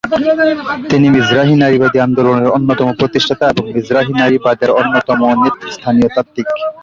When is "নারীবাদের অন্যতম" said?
4.21-5.19